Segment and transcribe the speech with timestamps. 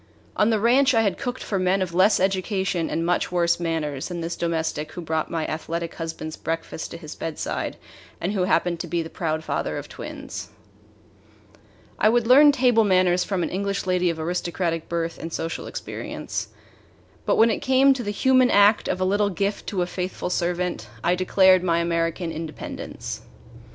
[0.35, 4.07] On the ranch I had cooked for men of less education and much worse manners
[4.07, 7.77] than this domestic who brought my athletic husband's breakfast to his bedside
[8.19, 10.49] and who happened to be the proud father of twins.
[11.99, 16.47] I would learn table manners from an English lady of aristocratic birth and social experience;
[17.27, 20.31] but when it came to the human act of a little gift to a faithful
[20.31, 23.21] servant, I declared my American independence.